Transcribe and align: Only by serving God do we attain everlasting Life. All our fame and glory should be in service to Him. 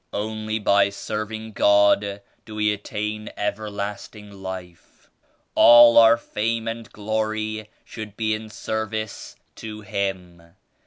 Only 0.13 0.57
by 0.57 0.89
serving 0.89 1.51
God 1.51 2.21
do 2.43 2.55
we 2.55 2.73
attain 2.73 3.29
everlasting 3.37 4.31
Life. 4.31 5.11
All 5.53 5.95
our 5.95 6.17
fame 6.17 6.67
and 6.67 6.91
glory 6.91 7.69
should 7.85 8.17
be 8.17 8.33
in 8.33 8.49
service 8.49 9.35
to 9.57 9.81
Him. 9.81 10.55